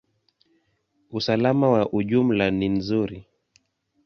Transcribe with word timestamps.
Usalama 1.11 1.67
kwa 1.69 1.93
ujumla 1.93 2.51
ni 2.51 2.69
nzuri. 2.69 3.25